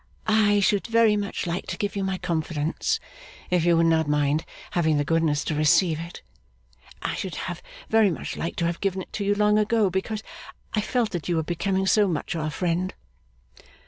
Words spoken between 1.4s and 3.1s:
like to give you my confidence,